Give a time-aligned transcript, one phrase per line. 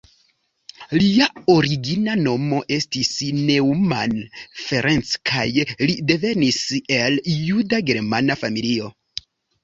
[0.99, 1.25] Lia
[1.55, 3.11] origina nomo estis
[3.49, 4.15] Neumann
[4.61, 5.43] Ferenc kaj
[5.89, 6.57] li devenis
[6.97, 8.89] el juda-germana familio.